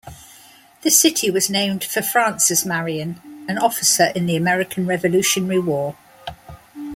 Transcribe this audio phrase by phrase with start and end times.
[0.81, 5.95] The city was named for Francis Marion, an officer in the American Revolutionary War.